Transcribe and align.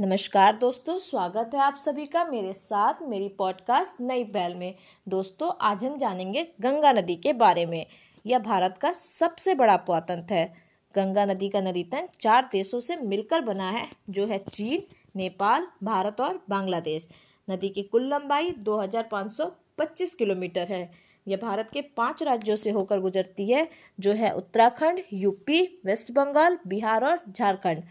नमस्कार 0.00 0.56
दोस्तों, 0.56 0.98
स्वागत 0.98 1.50
है 1.54 1.60
आप 1.60 1.76
सभी 1.76 2.06
का 2.06 2.24
मेरे 2.24 2.52
साथ 2.52 2.94
मेरी 3.02 3.28
पॉडकास्ट 3.28 4.00
नई 4.00 4.24
पहल 4.24 4.54
में। 4.54 4.74
दोस्तों, 5.08 5.52
आज 5.60 5.84
हम 5.84 5.98
जानेंगे 5.98 6.52
गंगा 6.60 6.92
नदी 6.92 7.16
के 7.16 7.32
बारे 7.32 7.66
में। 7.66 7.86
यह 8.26 8.38
भारत 8.38 8.78
का 8.78 8.92
सबसे 8.92 9.54
बड़ा 9.54 9.76
पुआतंत्र 9.76 10.34
है। 10.34 10.54
गंगा 10.96 11.24
नदी 11.24 11.48
का 11.48 11.60
नदी 11.60 11.84
तंत्र 11.84 12.08
चार 12.20 12.48
देशों 12.52 12.80
से 12.80 12.96
मिलकर 12.96 13.40
बना 13.40 13.70
है, 13.70 13.88
जो 14.10 14.26
है 14.26 14.38
चीन, 14.38 14.82
नेपाल, 15.16 15.66
भारत 15.82 16.20
और 16.20 16.44
बांग्लादेश। 16.50 17.08
नदी 17.50 17.68
की 17.68 17.82
कुल 17.82 18.14
लंबाई 18.14 18.50
2525 18.50 20.14
किलोमीटर 20.14 20.66
है। 20.68 20.90
यह 21.28 21.36
भारत 21.36 21.68
के 21.72 21.80
पाँच 21.80 22.22
राज्यों 22.22 22.56
से 22.56 22.70
होकर 22.70 23.00
गुजरती 23.00 23.50
है, 23.50 23.68
जो 24.00 24.12
है 24.12 24.30
उत्तराखंड, 24.30 25.00
यूपी, 25.12 25.82
वेस्ट 25.84 26.12
बंगाल, 26.12 26.58
बिहार 26.66 27.04
और 27.04 27.20
झारखंड। 27.32 27.82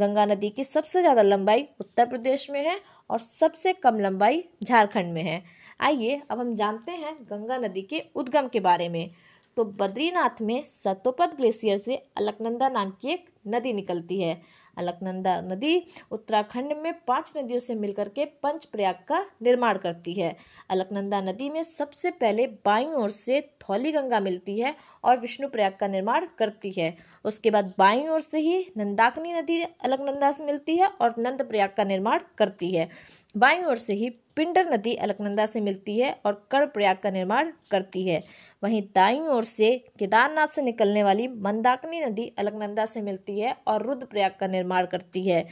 गंगा 0.00 0.24
नदी 0.26 0.50
की 0.50 0.64
सबसे 0.64 1.00
ज़्यादा 1.00 1.22
लंबाई 1.22 1.66
उत्तर 1.80 2.06
प्रदेश 2.06 2.48
में 2.50 2.60
है 2.60 2.78
और 3.10 3.18
सबसे 3.18 3.72
कम 3.74 3.98
लंबाई 4.00 4.44
झारखंड 4.62 5.12
में 5.12 5.22
है। 5.22 5.42
आइए, 5.80 6.20
अब 6.30 6.38
हम 6.40 6.54
जानते 6.54 6.92
हैं 6.92 7.16
गंगा 7.22 7.58
नदी 7.58 7.82
के 7.82 8.02
उद्गम 8.14 8.48
के 8.48 8.60
बारे 8.60 8.88
में। 8.88 9.10
तो 9.56 9.64
बद्रीनाथ 9.64 10.40
में 10.42 10.62
सतोपद 10.66 11.34
ग्लेशियर 11.36 11.78
से 11.78 11.94
अलकनंदा 12.18 12.68
नाम 12.68 12.90
की 13.00 13.08
एक 13.08 13.28
नदी 13.48 13.72
निकलती 13.72 14.20
है। 14.22 14.40
अलकनंदा 14.78 15.40
नदी 15.42 15.82
उत्तराखंड 16.10 16.72
में 16.76 16.92
पाँच 17.06 17.32
नदियों 17.36 17.60
से 17.60 17.74
मिलकर 17.74 18.08
के 18.08 18.24
पंच 18.42 18.64
प्रयाग 18.64 18.94
का 19.08 19.24
निर्माण 19.42 19.78
करती 19.78 20.14
है। 20.14 20.34
अलकनंदा 20.70 21.20
नदी 21.20 21.50
में 21.50 21.62
सबसे 21.62 22.10
पहले 22.10 22.46
बाई 22.64 22.84
ओर 22.94 23.10
से 23.10 23.40
थौली 23.62 23.92
गंगा 23.92 24.20
मिलती 24.20 24.58
है 24.60 24.74
और 25.04 25.20
विष्णु 25.20 25.48
प्रयाग 25.48 25.76
का 25.80 25.88
निर्माण 25.88 26.26
करती 26.38 26.70
है। 26.70 26.96
उसके 27.24 27.50
बाद 27.50 27.72
बाई 27.78 28.06
ओर 28.08 28.20
से 28.20 28.40
ही 28.40 28.64
नंदाकनी 28.76 29.32
नदी 29.32 29.60
अलकनंदा 29.62 30.32
से 30.32 30.44
मिलती 30.44 30.76
है 30.76 30.86
और 30.86 31.14
नंद 31.18 31.42
प्रयाग 31.42 31.74
का 31.76 31.84
निर्माण 31.84 32.20
करती 32.38 32.70
है। 32.72 32.88
बाई 33.34 33.62
ओर 33.62 33.76
से 33.76 33.94
ही 33.94 34.08
पिंडर 34.40 34.72
नदी 34.72 34.94
अलकनंदा 34.94 35.44
से 35.46 35.60
मिलती 35.60 35.98
है 35.98 36.20
और 36.26 36.48
कर 36.50 36.66
प्रयाग 36.66 36.96
का 36.96 37.10
निर्माण 37.10 37.50
करती 37.70 38.06
है। 38.08 38.22
वहीं 38.62 38.82
दाई 38.82 39.18
ओर 39.18 39.44
से 39.44 39.84
केदारनाथ 39.98 40.46
से 40.46 40.62
निकलने 40.62 41.02
वाली 41.02 41.28
मंदाकिनी 41.28 42.00
नदी 42.00 42.32
अलकनंदा 42.38 42.84
से 42.84 43.00
मिलती 43.00 43.40
है 43.40 43.56
और 43.66 43.82
रुद्र 43.82 44.06
प्रयाग 44.06 44.32
का 44.40 44.46
निर्माण 44.46 44.86
करती 44.86 45.28
है। 45.28 45.42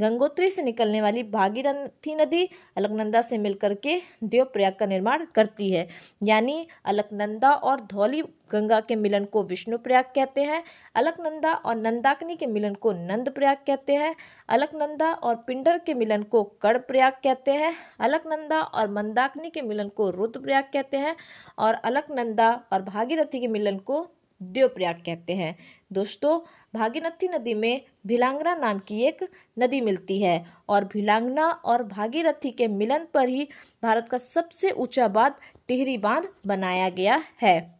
गंगोत्री 0.00 0.50
से 0.50 0.62
निकलने 0.62 1.00
वाली 1.02 1.22
भागीरथी 1.22 2.14
नदी 2.14 2.48
अलकनंदा 2.76 3.20
से 3.20 3.38
मिलकर 3.38 3.74
के 3.74 4.00
देव 4.24 4.44
प्रयाग 4.44 4.72
का 4.72 4.86
निर्माण 4.86 5.26
करती 5.34 5.70
है। 5.70 5.88
यानी 6.22 6.66
अलकनंदा 6.84 7.50
और 7.50 7.80
धौली 7.80 8.22
गंगा 8.52 8.80
के 8.80 8.96
मिलन 8.96 9.24
को 9.24 9.42
विष्णु 9.42 9.78
प्रयाग 9.78 10.04
कहते 10.04 10.40
हैं, 10.40 10.62
अलकनंदा 10.94 11.52
और 11.52 11.76
नंदाकनी 11.76 12.36
के 12.36 12.46
मिलन 12.46 12.74
को 12.74 12.92
नंद 12.92 13.28
प्रयाग 13.28 13.56
कहते 13.66 13.94
हैं, 13.94 14.14
अलकनंदा 14.48 15.12
और 15.12 15.34
पिंडर 15.36 15.78
के 15.78 15.94
मिलन 15.94 16.22
को 16.22 16.42
कड़ 16.42 16.78
प्रयाग 16.78 17.12
कहते 17.12 17.50
हैं, 17.50 17.72
अलकनंदा 18.00 18.37
और 18.46 18.90
मंदाकिनी 18.90 19.50
के 19.50 19.62
मिलन 19.62 19.88
को 19.88 20.10
रुद्रप्रयाग 20.10 20.64
कहते 20.64 20.96
हैं 20.96 21.16
और 21.58 21.74
अलकनंदा 21.74 22.62
और 22.72 22.82
भागीरथी 22.82 23.40
के 23.40 23.48
मिलन 23.48 23.78
को 23.78 24.06
देवप्रयाग 24.42 24.94
कहते 24.94 25.32
हैं। 25.32 25.56
दोस्तों, 25.92 26.38
भागीरथी 26.74 27.28
नदी 27.28 27.54
में 27.54 27.80
भिलांगना 28.06 28.54
नाम 28.54 28.78
की 28.78 29.02
एक 29.02 29.28
नदी 29.58 29.80
मिलती 29.80 30.22
है 30.22 30.46
और 30.68 30.84
भिलांगना 30.84 31.48
और 31.48 31.82
भागीरथी 31.82 32.50
के 32.50 32.68
मिलन 32.68 33.06
पर 33.14 33.28
ही 33.28 33.48
भारत 33.82 34.08
का 34.08 34.18
सबसे 34.18 34.70
ऊँचा 34.70 35.08
बाँध 35.08 35.34
टिहरी 35.68 35.98
बाँध 35.98 36.28
बनाया 36.46 36.88
गया 36.88 37.22
है। 37.42 37.77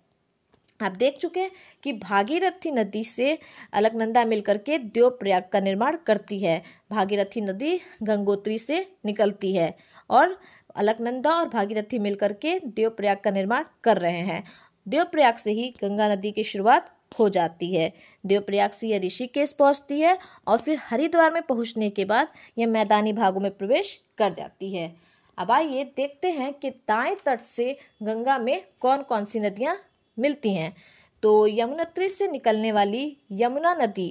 आप 0.81 0.93
देख 0.93 1.17
चुके 1.17 1.41
हैं 1.41 1.51
कि 1.83 1.93
भागीरथी 1.93 2.71
नदी 2.71 3.03
से 3.05 3.39
अलकनंदा 3.73 4.25
मिलकर 4.25 4.59
के 4.59 4.79
देव 4.79 5.09
प्रयाग 5.11 5.48
का 5.53 5.61
निर्माण 5.61 5.97
करती 6.07 6.39
है। 6.39 6.62
भागीरथी 6.91 7.41
नदी 7.41 7.79
गंगोत्री 8.03 8.59
से 8.59 8.87
निकलती 9.06 9.55
है 9.55 9.75
और 10.11 10.39
अलकनंदा 10.77 11.34
और 11.34 11.49
भागीरथी 11.49 11.99
मिलकर 11.99 12.33
के 12.33 12.59
देव 12.67 12.91
प्रयाग 12.91 13.19
का 13.19 13.31
निर्माण 13.31 13.65
कर 13.84 13.99
रहे 13.99 14.21
हैं। 14.21 14.44
देवप्रयाग 14.87 15.37
से 15.37 15.53
ही 15.53 15.69
गंगा 15.83 16.09
नदी 16.09 16.33
की 16.33 16.44
शुरुआत 16.44 16.95
हो 17.19 17.28
जाती 17.28 17.75
है। 17.75 17.93
देवप्रयाग 18.27 18.71
से 18.71 18.89
यह 18.89 19.00
ऋषिकेश 19.00 19.53
पहुँचती 19.53 20.00
है 20.00 20.19
और 20.47 20.59
फिर 20.59 20.78
हरिद्वार 20.81 21.33
में 21.33 21.43
पहुँचने 21.43 21.91
के 21.91 22.05
बाद 22.05 22.28
यह 22.59 22.66
मैदानी 22.66 23.12
भागों 23.12 23.41
में 23.41 23.50
प्रवेश 23.50 23.99
कर 24.19 24.33
जाती 24.33 24.75
है। 24.75 24.95
अब 25.39 25.50
आइए 25.50 25.84
देखते 25.97 26.31
हैं 26.31 26.53
कि 26.53 26.71
दाएँ 26.71 27.16
तट 27.27 27.41
से 27.41 27.77
गंगा 28.03 28.39
में 28.39 28.62
कौन 28.81 29.03
कौन 29.03 29.25
सी 29.25 29.41
नदियाँ 29.41 29.77
मिलती 30.19 30.55
हैं। 30.55 30.75
तो 31.23 31.47
यमुनोत्री 31.47 32.09
से 32.09 32.29
निकलने 32.29 32.73
वाली 32.73 33.17
यमुना 33.33 33.75
नदी 33.75 34.11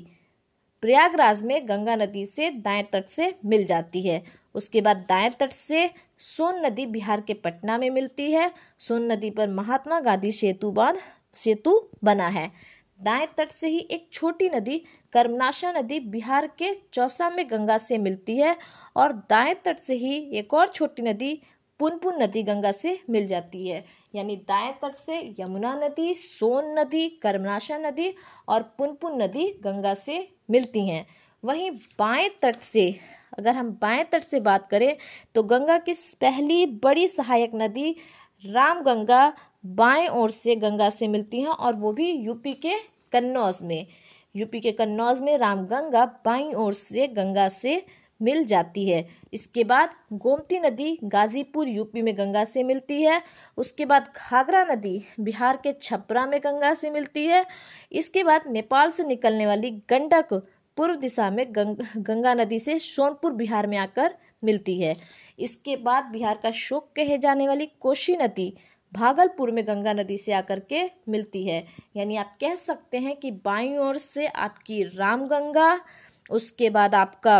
प्रयागराज 0.84 1.42
में 1.44 1.68
गंगा 1.70 1.96
नदी 1.96 2.26
से 2.26 2.50
दाएँ 2.50 2.84
तट 2.84 3.06
से 3.06 3.34
मिल 3.46 3.66
जाती 3.66 4.02
है। 4.02 4.22
उसके 4.56 4.82
बाद 4.82 4.98
दाएँ 5.10 5.30
तट 5.40 5.52
से 5.52 5.90
सोन 6.18 6.66
नदी 6.66 6.86
बिहार 6.86 7.22
के 7.22 7.34
पटना 7.34 7.78
में 7.78 7.90
मिलती 7.90 8.32
है। 8.32 8.52
सोन 8.80 9.12
नदी 9.12 9.30
पर 9.30 9.48
महात्मा 9.48 10.00
गांधी 10.00 10.32
सेतु 10.32 10.72
बाँध, 10.72 10.98
सेतु 11.36 11.80
बना 12.04 12.28
है। 12.28 12.52
दाएँ 13.02 13.28
तट 13.38 13.52
से 13.52 13.68
ही 13.68 13.80
एक 13.92 14.08
छोटी 14.12 14.50
नदी 14.50 14.78
कर्मनाशा 15.14 15.72
नदी 15.72 16.00
बिहार 16.00 16.48
के 16.48 16.74
चौसा 16.94 17.30
में 17.30 17.46
गंगा 17.50 17.78
से 17.78 17.98
मिलती 17.98 18.38
है 18.38 18.56
और 18.96 19.14
दाएँ 19.30 19.56
तट 19.66 19.80
से 19.80 19.96
ही 19.96 20.16
एक 20.34 20.54
और 20.54 20.68
छोटी 20.68 21.02
नदी 21.02 21.40
पुनपुन 21.80 22.22
नदी 22.22 22.44
गंगा 22.44 22.72
से 22.72 22.98
मिल 23.10 23.26
जाती 23.28 23.68
है। 23.68 23.84
यानी 24.14 24.36
दाएँ 24.38 24.74
तट 24.82 24.94
से 24.96 25.20
यमुना 25.40 25.74
नदी, 25.78 26.14
सोन 26.14 26.80
नदी, 26.80 27.08
कर्मनाशा 27.22 27.78
नदी 27.78 28.14
और 28.50 28.62
पुनपुन 28.78 29.22
नदी 29.22 29.46
गंगा 29.64 29.94
से 29.94 30.28
मिलती 30.50 30.88
हैं। 30.90 31.06
वहीं 31.44 31.70
बाएँ 32.00 32.30
तट 32.42 32.60
से, 32.62 32.90
अगर 33.38 33.56
हम 33.56 33.70
बाएँ 33.82 34.04
तट 34.04 34.24
से 34.24 34.40
बात 34.40 34.68
करें 34.70 34.96
तो 35.36 35.44
गंगा 35.44 35.78
की 35.80 35.94
पहली 36.22 36.66
बड़ी 36.84 37.08
सहायक 37.08 37.52
नदी 37.56 37.96
रामगंगा 38.44 39.34
बाएँ 39.66 40.08
ओर 40.08 40.32
से 40.32 40.56
गंगा 40.56 40.90
से 40.90 41.08
मिलती 41.08 41.42
हैं 41.42 41.50
और 41.50 41.76
वो 41.76 41.92
भी 41.94 42.12
यूपी 42.12 42.54
के 42.56 42.74
कन्नौज 43.14 43.62
में। 43.64 43.86
यूपी 44.36 44.60
के 44.60 44.72
कन्नौज 44.72 45.20
में 45.22 45.38
रामगंगा 45.38 46.06
बाईं 46.26 46.54
ओर 46.56 46.74
से 46.74 47.08
गंगा 47.08 47.48
से 47.50 47.76
मिल 48.20 48.44
जाती 48.46 48.88
है। 48.90 49.08
इसके 49.34 49.64
बाद 49.64 49.90
गोमती 50.14 50.60
नदी 50.60 50.98
गाजीपुर 51.04 51.68
यूपी 51.68 52.02
में 52.02 52.18
गंगा 52.18 52.44
से 52.44 52.64
मिलती 52.64 53.02
है। 53.02 53.22
उसके 53.58 53.86
बाद 53.86 54.12
घाघरा 54.18 54.64
नदी 54.66 55.04
बिहार 55.20 55.60
के 55.64 55.72
छपरा 55.72 56.26
में 56.26 56.40
गंगा 56.40 56.74
से 56.74 56.90
मिलती 56.90 57.26
है। 57.26 57.46
इसके 57.92 58.24
बाद 58.24 58.48
नेपाल 58.48 58.90
से 58.90 59.04
निकलने 59.04 59.46
वाली 59.46 59.72
गंडक 59.90 60.34
पूर्व 60.78 60.96
दिशा 60.96 61.30
में 61.30 61.46
गंग, 61.50 61.78
गंगा 61.98 62.34
नदी 62.34 62.60
से 62.60 62.80
सोनपुर 62.80 63.34
बिहार 63.34 63.68
में 63.68 63.78
आकर 63.78 64.16
मिलती 64.44 64.80
है। 64.82 64.96
इसके 65.40 65.76
बाद 65.76 66.04
बिहार 66.04 66.40
का 66.44 66.52
शोक 66.52 66.92
कहे 66.96 67.18
जाने 67.18 67.48
वाली 67.48 67.66
कोशी 67.80 68.18
नदी 68.18 68.54
भागलपुर 68.94 69.52
में 69.52 69.64
गंगा 69.68 69.94
नदी 69.94 70.18
से 70.18 70.34
आकर 70.34 70.60
के 70.60 70.84
मिलती 71.10 71.44
है। 71.48 71.66
यानी 71.96 72.16
आप 72.16 72.38
कह 72.42 72.56
सकते 72.56 72.98
हैं 72.98 73.16
कि 73.16 73.32
बाई 73.46 73.76
ओर 73.78 73.98
से 73.98 74.28
आपकी 74.28 74.84
रामगंगा 74.84 75.80
उसके 76.30 76.70
बाद 76.70 76.96
आपका 76.96 77.40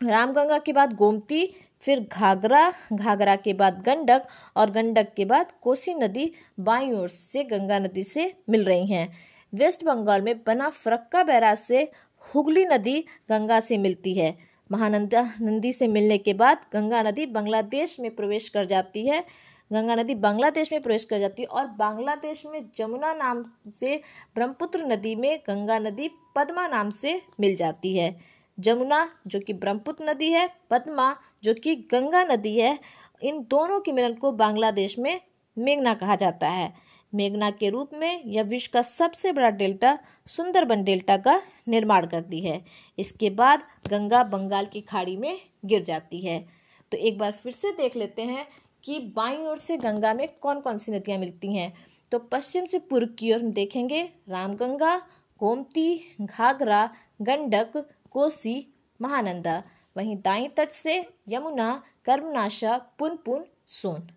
रामगंगा 0.00 0.58
के 0.58 0.72
बाद 0.72 0.92
गोमती, 0.92 1.46
फिर 1.80 2.00
घाघरा 2.12 2.72
घाघरा 2.92 3.34
के 3.36 3.52
बाद 3.54 3.82
गंडक 3.86 4.26
और 4.56 4.70
गंडक 4.70 5.12
के 5.16 5.24
बाद 5.24 5.52
कोसी 5.62 5.94
नदी 5.94 6.30
बाई 6.60 6.90
ओर 6.92 7.08
से 7.08 7.44
गंगा 7.44 7.78
नदी 7.78 8.02
से 8.02 8.32
मिल 8.48 8.64
रही 8.64 8.86
हैं। 8.86 9.08
वेस्ट 9.52 9.84
बंगाल 9.84 10.22
में 10.22 10.34
बना 10.46 10.68
फरक्का 10.70 11.22
बैराज 11.22 11.58
से 11.58 11.82
हुगली 12.24 12.64
नदी 12.64 12.98
गंगा 13.30 13.60
से 13.60 13.78
मिलती 13.78 14.14
है। 14.14 14.34
महानंदा 14.70 15.22
नदी 15.42 15.72
से 15.72 15.88
मिलने 15.88 16.18
के 16.18 16.34
बाद 16.34 16.64
गंगा 16.72 17.02
नदी 17.02 17.26
बांग्लादेश 17.26 17.98
में 18.00 18.14
प्रवेश 18.16 18.48
कर 18.48 18.64
जाती 18.64 19.06
है। 19.06 19.24
गंगा 19.70 19.94
नदी 19.94 20.14
बांग्लादेश 20.16 20.72
में 20.72 20.82
प्रवेश 20.82 21.04
कर 21.04 21.18
जाती 21.18 21.42
है 21.42 21.48
और 21.48 21.66
बांग्लादेश 21.78 22.44
में 22.46 22.60
जमुना 22.76 23.12
नाम 23.14 23.44
से 23.80 24.00
ब्रह्मपुत्र 24.34 24.84
नदी 24.86 25.14
में 25.16 25.38
गंगा 25.48 25.78
नदी 25.78 26.10
पद्मा 26.36 26.66
नाम 26.68 26.90
से 26.90 27.20
मिल 27.40 27.56
जाती 27.56 27.96
है। 27.96 28.39
जमुना, 28.60 29.10
जो 29.26 29.40
कि 29.40 29.52
ब्रह्मपुत्र 29.52 30.04
नदी 30.04 30.30
है, 30.30 30.50
पद्मा, 30.70 31.16
जो 31.42 31.54
कि 31.54 31.74
गंगा 31.76 32.24
नदी 32.24 32.58
है, 32.58 32.78
इन 33.22 33.46
दोनों 33.50 33.80
के 33.80 33.92
मिलन 33.92 34.14
को 34.14 34.32
बांग्लादेश 34.32 34.98
में 34.98 35.20
मेघना 35.58 35.94
कहा 35.94 36.16
जाता 36.16 36.48
है। 36.48 36.72
मेघना 37.14 37.50
के 37.50 37.70
रूप 37.70 37.90
में 37.94 38.24
यह 38.24 38.42
विश्व 38.42 38.70
का 38.72 38.82
सबसे 38.82 39.32
बड़ा 39.32 39.50
डेल्टा, 39.50 39.98
सुंदरबन 40.26 40.84
डेल्टा 40.84 41.16
का 41.16 41.42
निर्माण 41.68 42.06
करती 42.06 42.40
है। 42.40 42.64
इसके 42.98 43.30
बाद 43.30 43.62
गंगा 43.90 44.22
बंगाल 44.24 44.66
की 44.66 44.80
खाड़ी 44.80 45.16
में 45.16 45.40
गिर 45.64 45.82
जाती 45.82 46.20
है। 46.20 46.48
तो 46.92 46.96
एक 46.96 47.18
बार 47.18 47.32
फिर 47.32 47.52
से 47.52 47.72
देख 47.72 47.96
लेते 47.96 48.22
हैं 48.22 48.46
कि 48.84 48.98
बाईं 49.16 49.38
ओर 49.38 49.58
से 49.58 49.76
गंगा 49.76 50.14
में 50.14 50.28
कौन 50.40 50.60
कौन 50.60 50.78
सी 50.78 50.92
नदियाँ 50.92 51.18
मिलती 51.18 51.56
हैं। 51.56 51.72
तो 52.12 52.18
पश्चिम 52.18 52.64
से 52.64 52.78
पूर्व 52.78 53.06
की 53.06 53.32
ओर 53.32 53.42
हम 53.42 53.52
देखेंगे 53.52 54.02
रामगंगा, 54.28 54.96
गोमती, 55.40 56.16
घाघरा, 56.20 56.90
गंडक 57.22 57.88
कोसी, 58.10 58.74
महानंदा, 59.00 59.62
वहीं 59.96 60.16
दाई 60.16 60.48
तट 60.48 60.68
से 60.68 61.14
यमुना, 61.28 61.82
कर्मनाशा, 62.04 62.78
पुनपुन, 62.78 63.44
सोन। 63.66 64.10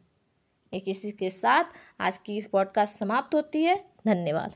एक 0.74 0.84
इसी 0.88 1.12
के 1.12 1.30
साथ 1.30 1.64
आज 2.00 2.18
की 2.18 2.42
पॉडकास्ट 2.42 2.96
समाप्त 2.96 3.36
होती 3.36 3.64
है। 3.64 3.86
धन्यवाद। 4.08 4.56